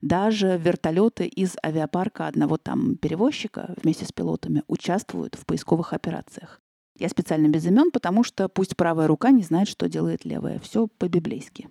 Даже 0.00 0.56
вертолеты 0.56 1.26
из 1.26 1.56
авиапарка 1.62 2.26
одного 2.26 2.56
там 2.56 2.96
перевозчика 2.96 3.74
вместе 3.82 4.06
с 4.06 4.12
пилотами 4.12 4.62
участвуют 4.66 5.34
в 5.34 5.44
поисковых 5.44 5.92
операциях. 5.92 6.58
Я 6.98 7.10
специально 7.10 7.48
без 7.48 7.66
имен, 7.66 7.90
потому 7.90 8.24
что 8.24 8.48
пусть 8.48 8.74
правая 8.74 9.08
рука 9.08 9.30
не 9.30 9.42
знает, 9.42 9.68
что 9.68 9.90
делает 9.90 10.24
левая. 10.24 10.58
Все 10.58 10.86
по-библейски. 10.86 11.68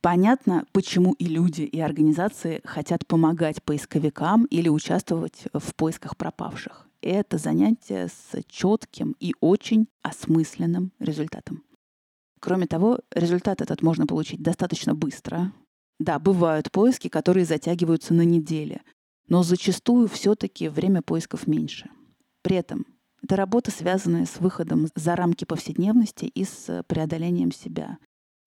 Понятно, 0.00 0.64
почему 0.72 1.12
и 1.18 1.26
люди, 1.26 1.62
и 1.62 1.80
организации 1.80 2.62
хотят 2.64 3.06
помогать 3.06 3.62
поисковикам 3.62 4.46
или 4.46 4.70
участвовать 4.70 5.48
в 5.52 5.74
поисках 5.74 6.16
пропавших 6.16 6.88
это 7.08 7.38
занятие 7.38 8.08
с 8.08 8.42
четким 8.46 9.16
и 9.20 9.34
очень 9.40 9.88
осмысленным 10.02 10.92
результатом. 10.98 11.62
Кроме 12.40 12.66
того, 12.66 13.00
результат 13.14 13.62
этот 13.62 13.82
можно 13.82 14.06
получить 14.06 14.42
достаточно 14.42 14.94
быстро. 14.94 15.52
Да, 15.98 16.18
бывают 16.18 16.70
поиски, 16.70 17.08
которые 17.08 17.46
затягиваются 17.46 18.12
на 18.12 18.22
недели, 18.22 18.82
но 19.28 19.42
зачастую 19.42 20.08
все-таки 20.08 20.68
время 20.68 21.02
поисков 21.02 21.46
меньше. 21.46 21.88
При 22.42 22.56
этом 22.56 22.84
это 23.22 23.36
работа, 23.36 23.70
связанная 23.70 24.26
с 24.26 24.38
выходом 24.40 24.88
за 24.94 25.16
рамки 25.16 25.44
повседневности 25.46 26.26
и 26.26 26.44
с 26.44 26.84
преодолением 26.86 27.52
себя. 27.52 27.98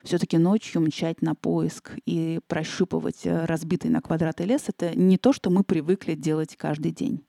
Все-таки 0.04 0.38
ночью 0.38 0.82
мчать 0.82 1.24
на 1.24 1.34
поиск 1.34 1.98
и 2.06 2.40
прощупывать 2.48 3.22
разбитый 3.26 3.90
на 3.90 4.02
квадраты 4.02 4.44
лес— 4.44 4.66
это 4.68 4.96
не 4.96 5.18
то, 5.18 5.34
что 5.34 5.50
мы 5.50 5.64
привыкли 5.64 6.14
делать 6.14 6.56
каждый 6.56 6.92
день. 6.92 7.27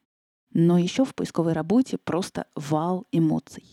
Но 0.53 0.79
еще 0.79 1.05
в 1.05 1.15
поисковой 1.15 1.53
работе 1.53 1.99
просто 1.99 2.47
вал 2.55 3.07
эмоций. 3.13 3.65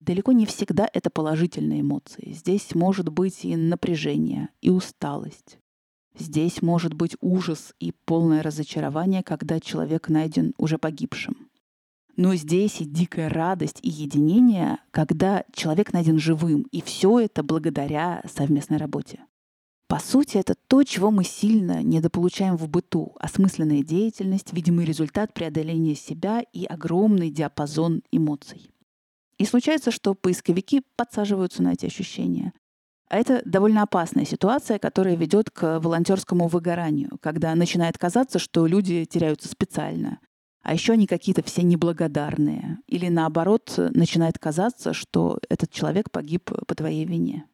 Далеко 0.00 0.32
не 0.32 0.46
всегда 0.46 0.88
это 0.92 1.10
положительные 1.10 1.82
эмоции. 1.82 2.32
Здесь 2.32 2.74
может 2.74 3.10
быть 3.10 3.44
и 3.44 3.54
напряжение, 3.56 4.48
и 4.62 4.70
усталость. 4.70 5.58
Здесь 6.18 6.62
может 6.62 6.94
быть 6.94 7.16
ужас 7.20 7.74
и 7.78 7.92
полное 8.04 8.42
разочарование, 8.42 9.22
когда 9.22 9.60
человек 9.60 10.08
найден 10.08 10.54
уже 10.58 10.78
погибшим. 10.78 11.50
Но 12.16 12.34
здесь 12.34 12.80
и 12.80 12.84
дикая 12.84 13.28
радость 13.28 13.78
и 13.82 13.88
единение, 13.88 14.78
когда 14.90 15.44
человек 15.52 15.92
найден 15.92 16.18
живым, 16.18 16.66
и 16.72 16.82
все 16.82 17.20
это 17.20 17.42
благодаря 17.42 18.22
совместной 18.28 18.78
работе. 18.78 19.20
По 19.90 19.98
сути, 19.98 20.36
это 20.36 20.54
то, 20.68 20.84
чего 20.84 21.10
мы 21.10 21.24
сильно 21.24 21.82
недополучаем 21.82 22.56
в 22.56 22.68
быту. 22.68 23.16
Осмысленная 23.18 23.82
деятельность, 23.82 24.52
видимый 24.52 24.84
результат 24.84 25.34
преодоления 25.34 25.96
себя 25.96 26.44
и 26.52 26.64
огромный 26.64 27.28
диапазон 27.28 28.02
эмоций. 28.12 28.70
И 29.38 29.44
случается, 29.44 29.90
что 29.90 30.14
поисковики 30.14 30.82
подсаживаются 30.94 31.64
на 31.64 31.72
эти 31.72 31.86
ощущения. 31.86 32.52
А 33.08 33.18
это 33.18 33.42
довольно 33.44 33.82
опасная 33.82 34.24
ситуация, 34.24 34.78
которая 34.78 35.16
ведет 35.16 35.50
к 35.50 35.80
волонтерскому 35.80 36.46
выгоранию, 36.46 37.18
когда 37.20 37.52
начинает 37.56 37.98
казаться, 37.98 38.38
что 38.38 38.68
люди 38.68 39.04
теряются 39.06 39.48
специально. 39.48 40.20
А 40.62 40.72
еще 40.72 40.92
они 40.92 41.08
какие-то 41.08 41.42
все 41.42 41.62
неблагодарные. 41.62 42.78
Или 42.86 43.08
наоборот, 43.08 43.74
начинает 43.76 44.38
казаться, 44.38 44.92
что 44.92 45.40
этот 45.48 45.72
человек 45.72 46.12
погиб 46.12 46.44
по 46.44 46.74
твоей 46.76 47.04
вине. 47.06 47.49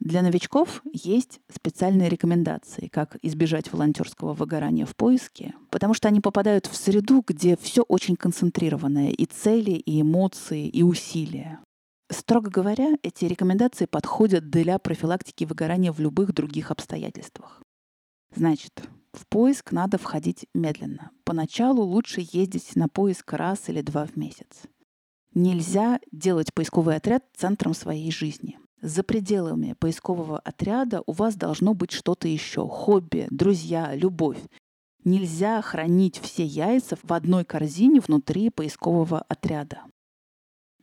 Для 0.00 0.22
новичков 0.22 0.82
есть 0.90 1.40
специальные 1.52 2.08
рекомендации, 2.08 2.88
как 2.88 3.16
избежать 3.20 3.70
волонтерского 3.70 4.32
выгорания 4.32 4.86
в 4.86 4.96
поиске, 4.96 5.54
потому 5.68 5.92
что 5.92 6.08
они 6.08 6.20
попадают 6.20 6.66
в 6.66 6.74
среду, 6.74 7.22
где 7.26 7.56
все 7.60 7.82
очень 7.82 8.16
концентрированное, 8.16 9.10
и 9.10 9.26
цели, 9.26 9.72
и 9.72 10.00
эмоции, 10.00 10.66
и 10.66 10.82
усилия. 10.82 11.60
Строго 12.10 12.50
говоря, 12.50 12.96
эти 13.02 13.26
рекомендации 13.26 13.84
подходят 13.84 14.48
для 14.48 14.78
профилактики 14.78 15.44
выгорания 15.44 15.92
в 15.92 16.00
любых 16.00 16.32
других 16.32 16.70
обстоятельствах. 16.70 17.62
Значит, 18.34 18.82
в 19.12 19.26
поиск 19.26 19.70
надо 19.70 19.98
входить 19.98 20.46
медленно. 20.54 21.10
Поначалу 21.24 21.82
лучше 21.82 22.22
ездить 22.32 22.74
на 22.74 22.88
поиск 22.88 23.34
раз 23.34 23.68
или 23.68 23.82
два 23.82 24.06
в 24.06 24.16
месяц. 24.16 24.62
Нельзя 25.34 26.00
делать 26.10 26.54
поисковый 26.54 26.96
отряд 26.96 27.24
центром 27.36 27.74
своей 27.74 28.10
жизни. 28.10 28.58
За 28.82 29.02
пределами 29.02 29.74
поискового 29.78 30.38
отряда 30.38 31.02
у 31.06 31.12
вас 31.12 31.36
должно 31.36 31.74
быть 31.74 31.90
что-то 31.90 32.28
еще. 32.28 32.66
Хобби, 32.66 33.26
друзья, 33.30 33.94
любовь. 33.94 34.38
Нельзя 35.04 35.60
хранить 35.60 36.18
все 36.18 36.44
яйца 36.44 36.96
в 37.02 37.12
одной 37.12 37.44
корзине 37.44 38.00
внутри 38.00 38.48
поискового 38.50 39.20
отряда. 39.28 39.82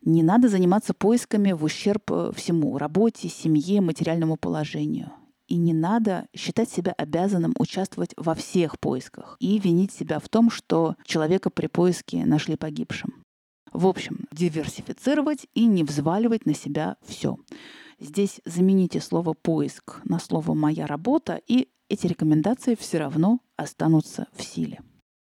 Не 0.03 0.21
надо 0.21 0.47
заниматься 0.47 0.93
поисками 0.93 1.53
в 1.53 1.63
ущерб 1.63 2.11
э, 2.11 2.31
всему– 2.35 2.77
работе, 2.79 3.29
семье, 3.29 3.81
материальному 3.81 4.37
положению. 4.37 5.11
И 5.47 5.55
не 5.55 5.73
надо 5.73 6.27
считать 6.35 6.69
себя 6.69 6.93
обязанным 6.93 7.53
участвовать 7.57 8.13
во 8.15 8.35
всех 8.35 8.79
поисках 8.79 9.37
и 9.39 9.57
винить 9.59 9.91
себя 9.91 10.19
в 10.19 10.29
том, 10.29 10.49
что 10.49 10.95
человека 11.03 11.49
при 11.49 11.67
поиске 11.67 12.25
нашли 12.25 12.57
погибшим. 12.57 13.23
В 13.71 13.87
общем, 13.87 14.27
диверсифицировать 14.31 15.47
и 15.53 15.65
не 15.65 15.83
взваливать 15.83 16.45
на 16.45 16.53
себя 16.53 16.97
все. 17.05 17.37
Здесь 17.99 18.41
замените 18.45 19.01
слово 19.01 19.33
«поиск» 19.33 20.01
на 20.03 20.19
слово 20.19 20.53
«моя 20.53 20.85
работа», 20.85 21.41
и 21.47 21.69
эти 21.89 22.05
рекомендации 22.05 22.75
все 22.75 22.99
равно 22.99 23.39
останутся 23.55 24.27
в 24.33 24.43
силе. 24.43 24.81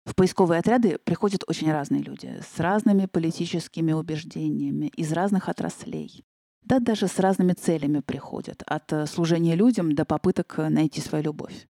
В 0.05 0.16
поисковые 0.16 0.59
отряды 0.59 0.99
приходят 1.05 1.44
очень 1.47 1.71
разные 1.71 2.03
люди 2.03 2.40
с 2.42 2.59
разными 2.59 3.07
политическими 3.07 3.92
убеждениями, 3.92 4.87
из 4.97 5.12
разных 5.12 5.49
отраслей. 5.49 6.25
Да, 6.64 6.81
даже 6.81 7.07
с 7.07 7.18
разными 7.18 7.53
целями 7.53 8.01
приходят, 8.01 8.62
от 8.66 8.92
э, 8.92 9.07
служения 9.07 9.55
людям 9.55 9.94
до 9.94 10.05
попыток 10.05 10.57
найти 10.59 11.01
свою 11.01 11.25
любовь. 11.25 11.66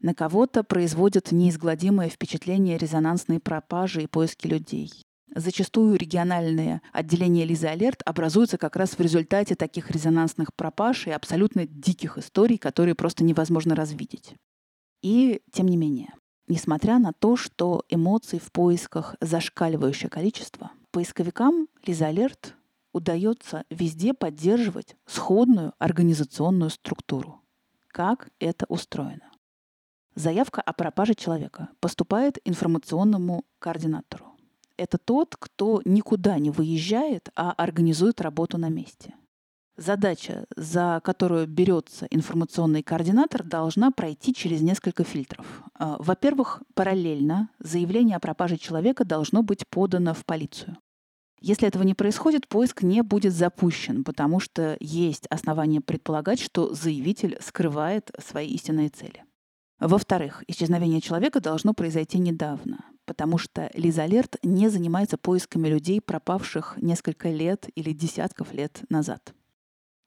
На 0.00 0.14
кого-то 0.14 0.64
производят 0.64 1.32
неизгладимое 1.32 2.08
впечатление 2.08 2.78
резонансные 2.78 3.40
пропажи 3.40 4.02
и 4.02 4.06
поиски 4.06 4.46
людей. 4.46 4.90
Зачастую 5.34 5.96
региональные 5.96 6.82
отделения 6.92 7.44
Лизы 7.44 7.66
Алерт 7.66 8.02
образуются 8.04 8.58
как 8.58 8.74
раз 8.74 8.90
в 8.90 9.00
результате 9.00 9.54
таких 9.54 9.90
резонансных 9.90 10.52
пропаж 10.54 11.06
и 11.06 11.10
абсолютно 11.10 11.66
диких 11.66 12.18
историй, 12.18 12.58
которые 12.58 12.96
просто 12.96 13.22
невозможно 13.22 13.76
развидеть. 13.76 14.34
И 15.02 15.40
тем 15.52 15.66
не 15.66 15.76
менее, 15.76 16.14
несмотря 16.48 16.98
на 16.98 17.12
то, 17.12 17.36
что 17.36 17.84
эмоций 17.88 18.40
в 18.40 18.50
поисках 18.50 19.14
зашкаливающее 19.20 20.10
количество, 20.10 20.72
поисковикам 20.90 21.68
Лиза 21.86 22.06
Алерт 22.06 22.56
удается 22.92 23.64
везде 23.70 24.14
поддерживать 24.14 24.96
сходную 25.06 25.74
организационную 25.78 26.70
структуру. 26.70 27.40
Как 27.86 28.30
это 28.40 28.66
устроено? 28.68 29.30
Заявка 30.16 30.60
о 30.60 30.72
пропаже 30.72 31.14
человека 31.14 31.68
поступает 31.78 32.38
информационному 32.44 33.44
координатору 33.60 34.30
это 34.80 34.96
тот, 34.98 35.36
кто 35.38 35.82
никуда 35.84 36.38
не 36.38 36.50
выезжает, 36.50 37.28
а 37.36 37.52
организует 37.52 38.20
работу 38.20 38.56
на 38.56 38.70
месте. 38.70 39.14
Задача, 39.76 40.46
за 40.56 41.00
которую 41.04 41.46
берется 41.46 42.06
информационный 42.10 42.82
координатор, 42.82 43.42
должна 43.42 43.90
пройти 43.90 44.34
через 44.34 44.60
несколько 44.62 45.04
фильтров. 45.04 45.62
А, 45.74 45.96
во-первых, 45.98 46.62
параллельно 46.74 47.50
заявление 47.58 48.16
о 48.16 48.20
пропаже 48.20 48.56
человека 48.56 49.04
должно 49.04 49.42
быть 49.42 49.66
подано 49.68 50.14
в 50.14 50.24
полицию. 50.24 50.76
Если 51.40 51.66
этого 51.66 51.82
не 51.82 51.94
происходит, 51.94 52.48
поиск 52.48 52.82
не 52.82 53.02
будет 53.02 53.32
запущен, 53.32 54.04
потому 54.04 54.40
что 54.40 54.76
есть 54.80 55.26
основания 55.28 55.80
предполагать, 55.80 56.40
что 56.40 56.74
заявитель 56.74 57.38
скрывает 57.40 58.10
свои 58.18 58.48
истинные 58.48 58.90
цели. 58.90 59.24
Во-вторых, 59.78 60.44
исчезновение 60.46 61.00
человека 61.00 61.40
должно 61.40 61.72
произойти 61.72 62.18
недавно 62.18 62.84
потому 63.10 63.38
что 63.38 63.68
Лиза 63.74 64.04
Алерт 64.04 64.36
не 64.44 64.68
занимается 64.68 65.18
поисками 65.18 65.66
людей, 65.66 66.00
пропавших 66.00 66.76
несколько 66.80 67.28
лет 67.28 67.68
или 67.74 67.90
десятков 67.90 68.52
лет 68.52 68.84
назад. 68.88 69.34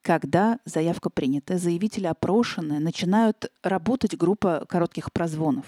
Когда 0.02 0.60
заявка 0.64 1.10
принята, 1.10 1.58
заявители 1.58 2.06
опрошены, 2.06 2.80
начинают 2.80 3.52
работать 3.62 4.16
группа 4.16 4.66
коротких 4.70 5.12
прозвонов. 5.12 5.66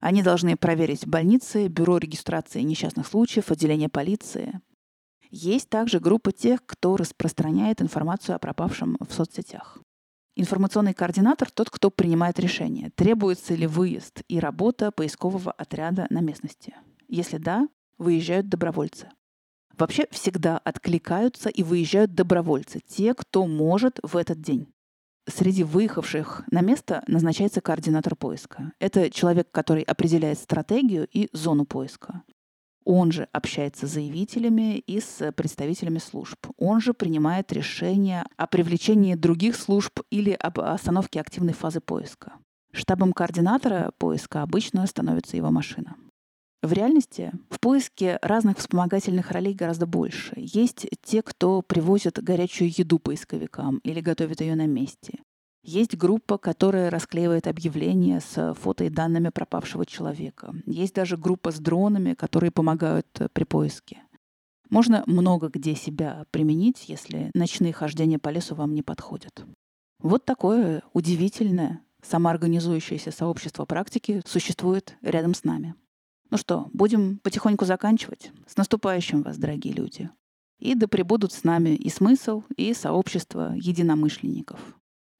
Они 0.00 0.20
должны 0.20 0.56
проверить 0.56 1.06
больницы, 1.06 1.68
бюро 1.68 1.98
регистрации 1.98 2.62
несчастных 2.62 3.06
случаев, 3.06 3.52
отделение 3.52 3.88
полиции. 3.88 4.60
Есть 5.30 5.68
также 5.68 6.00
группа 6.00 6.32
тех, 6.32 6.66
кто 6.66 6.96
распространяет 6.96 7.82
информацию 7.82 8.34
о 8.34 8.40
пропавшем 8.40 8.96
в 8.98 9.14
соцсетях. 9.14 9.78
Информационный 10.36 10.94
координатор– 10.94 11.48
тот, 11.54 11.70
кто 11.70 11.90
принимает 11.90 12.40
решение, 12.40 12.90
требуется 12.90 13.54
ли 13.54 13.68
выезд 13.68 14.22
и 14.26 14.40
работа 14.40 14.90
поискового 14.90 15.52
отряда 15.52 16.06
на 16.10 16.20
местности. 16.20 16.74
Если 17.08 17.38
да, 17.38 17.68
выезжают 17.98 18.48
добровольцы. 18.48 19.08
Вообще 19.78 20.06
всегда 20.10 20.58
откликаются 20.58 21.48
и 21.48 21.62
выезжают 21.62 22.14
добровольцы, 22.14 22.80
те, 22.86 23.14
кто 23.14 23.46
может 23.46 24.00
в 24.02 24.16
этот 24.16 24.40
день. 24.40 24.72
Среди 25.26 25.62
выехавших 25.64 26.42
на 26.50 26.60
место 26.60 27.02
назначается 27.06 27.60
координатор 27.60 28.14
поиска. 28.16 28.72
Это 28.78 29.10
человек, 29.10 29.50
который 29.52 29.82
определяет 29.82 30.38
стратегию 30.38 31.08
и 31.10 31.28
зону 31.32 31.64
поиска. 31.64 32.22
Он 32.84 33.12
же 33.12 33.28
общается 33.32 33.86
с 33.86 33.92
заявителями 33.92 34.78
и 34.78 35.00
с 35.00 35.32
представителями 35.32 35.98
служб. 35.98 36.36
Он 36.58 36.80
же 36.80 36.92
принимает 36.92 37.52
решения 37.52 38.26
о 38.36 38.46
привлечении 38.46 39.14
других 39.14 39.56
служб 39.56 40.00
или 40.10 40.32
об 40.32 40.60
остановке 40.60 41.20
активной 41.20 41.54
фазы 41.54 41.80
поиска. 41.80 42.34
Штабом 42.72 43.12
координатора 43.12 43.92
поиска 43.98 44.42
обычно 44.42 44.86
становится 44.86 45.36
его 45.36 45.50
машина. 45.50 45.96
В 46.62 46.72
реальности 46.72 47.30
в 47.50 47.60
поиске 47.60 48.18
разных 48.22 48.58
вспомогательных 48.58 49.30
ролей 49.30 49.54
гораздо 49.54 49.86
больше. 49.86 50.32
Есть 50.36 50.86
те, 51.02 51.22
кто 51.22 51.62
привозит 51.62 52.22
горячую 52.22 52.70
еду 52.74 52.98
поисковикам 52.98 53.78
или 53.84 54.00
готовит 54.00 54.40
ее 54.40 54.56
на 54.56 54.66
месте. 54.66 55.20
Есть 55.64 55.96
группа, 55.96 56.36
которая 56.36 56.90
расклеивает 56.90 57.46
объявления 57.46 58.20
с 58.20 58.54
фото 58.54 58.84
и 58.84 58.90
данными 58.90 59.30
пропавшего 59.30 59.86
человека. 59.86 60.54
Есть 60.66 60.94
даже 60.94 61.16
группа 61.16 61.52
с 61.52 61.58
дронами, 61.58 62.12
которые 62.12 62.50
помогают 62.50 63.06
э, 63.18 63.28
при 63.32 63.44
поиске. 63.44 64.02
Можно 64.68 65.04
много 65.06 65.48
где 65.48 65.74
себя 65.74 66.26
применить, 66.30 66.88
если 66.88 67.30
ночные 67.34 67.72
хождения 67.72 68.18
по 68.18 68.28
лесу 68.28 68.54
вам 68.54 68.74
не 68.74 68.82
подходят. 68.82 69.46
Вот 70.00 70.26
такое 70.26 70.82
удивительное 70.92 71.80
самоорганизующееся 72.02 73.10
сообщество 73.10 73.64
практики 73.64 74.20
существует 74.26 74.98
рядом 75.00 75.32
с 75.32 75.44
нами. 75.44 75.74
Ну 76.30 76.36
что, 76.36 76.68
будем 76.74 77.18
потихоньку 77.20 77.64
заканчивать. 77.64 78.32
С 78.46 78.58
наступающим 78.58 79.22
вас, 79.22 79.38
дорогие 79.38 79.72
люди. 79.72 80.10
И 80.58 80.74
да 80.74 80.88
пребудут 80.88 81.32
с 81.32 81.42
нами 81.42 81.70
и 81.70 81.88
смысл, 81.88 82.42
и 82.54 82.74
сообщество 82.74 83.54
единомышленников. 83.56 84.60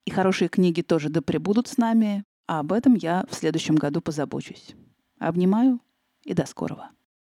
И 0.05 0.11
хорошие 0.11 0.49
книги 0.49 0.81
тоже 0.81 1.09
да 1.09 1.21
пребудут 1.21 1.67
с 1.67 1.77
нами, 1.77 2.23
а 2.47 2.59
об 2.59 2.71
этом 2.71 2.93
я 2.93 3.25
в 3.29 3.33
следующем 3.33 3.75
году 3.75 4.01
позабочусь. 4.01 4.75
Обнимаю 5.19 5.81
и 6.23 6.33
до 6.33 6.45
скорого. 6.45 6.91